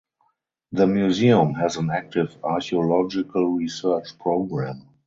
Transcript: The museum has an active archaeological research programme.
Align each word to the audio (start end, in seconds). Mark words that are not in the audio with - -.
The 0.71 0.87
museum 0.87 1.53
has 1.53 1.77
an 1.77 1.91
active 1.91 2.35
archaeological 2.43 3.51
research 3.57 4.17
programme. 4.17 4.87